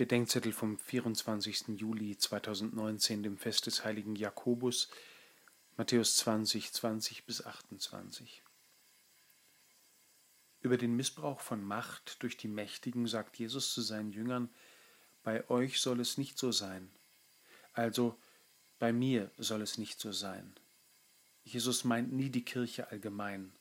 [0.00, 1.78] Bedenkzettel vom 24.
[1.78, 4.88] Juli 2019, dem Fest des heiligen Jakobus,
[5.76, 8.42] Matthäus 20, 20 bis 28.
[10.62, 14.48] Über den Missbrauch von Macht durch die Mächtigen sagt Jesus zu seinen Jüngern,
[15.22, 16.90] bei euch soll es nicht so sein.
[17.74, 18.16] Also
[18.78, 20.54] bei mir soll es nicht so sein.
[21.44, 23.52] Jesus meint nie die Kirche allgemein,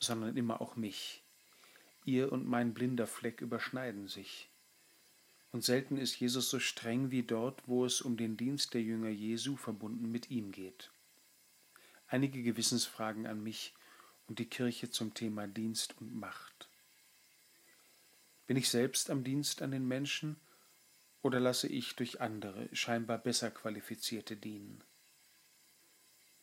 [0.00, 1.22] sondern immer auch mich.
[2.04, 4.50] Ihr und mein blinder Fleck überschneiden sich.
[5.50, 9.08] Und selten ist Jesus so streng wie dort, wo es um den Dienst der Jünger
[9.08, 10.90] Jesu verbunden mit ihm geht.
[12.06, 13.74] Einige Gewissensfragen an mich
[14.28, 16.68] und die Kirche zum Thema Dienst und Macht.
[18.46, 20.36] Bin ich selbst am Dienst an den Menschen
[21.22, 24.82] oder lasse ich durch andere, scheinbar besser qualifizierte dienen?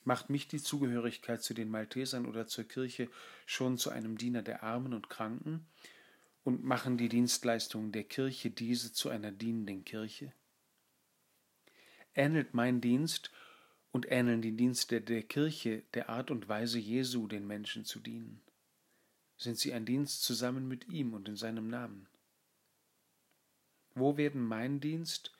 [0.03, 3.09] Macht mich die Zugehörigkeit zu den Maltesern oder zur Kirche
[3.47, 5.65] schon zu einem Diener der Armen und Kranken
[6.45, 10.31] und machen die Dienstleistungen der Kirche diese zu einer dienenden Kirche?
[12.13, 13.31] Ähnelt mein Dienst
[13.91, 18.43] und ähneln die Dienste der Kirche der Art und Weise Jesu, den Menschen zu dienen?
[19.37, 22.07] Sind sie ein Dienst zusammen mit ihm und in seinem Namen?
[23.95, 25.35] Wo werden mein Dienst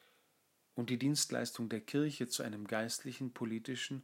[0.74, 4.02] und die Dienstleistung der Kirche zu einem geistlichen, politischen,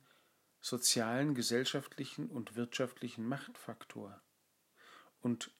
[0.59, 4.21] sozialen, gesellschaftlichen und wirtschaftlichen Machtfaktor?
[5.21, 5.51] Und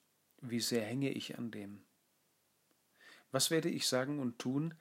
[0.42, 1.84] wie sehr hänge ich an dem?
[3.30, 4.74] Was werde ich sagen und tun,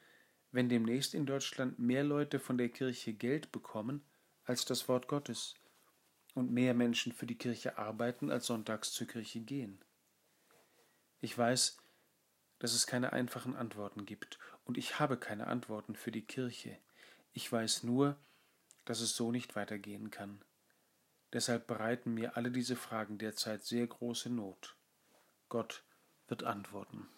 [0.51, 4.03] wenn demnächst in Deutschland mehr Leute von der Kirche Geld bekommen
[4.43, 5.55] als das Wort Gottes
[6.33, 9.79] und mehr Menschen für die Kirche arbeiten als sonntags zur Kirche gehen?
[11.21, 11.77] Ich weiß,
[12.59, 16.77] dass es keine einfachen Antworten gibt, und ich habe keine Antworten für die Kirche.
[17.33, 18.17] Ich weiß nur,
[18.85, 20.43] dass es so nicht weitergehen kann.
[21.33, 24.75] Deshalb bereiten mir alle diese Fragen derzeit sehr große Not.
[25.51, 25.83] Gott
[26.29, 27.09] wird antworten.